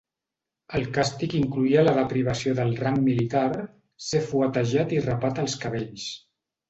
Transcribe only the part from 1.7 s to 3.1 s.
la deprivació del rang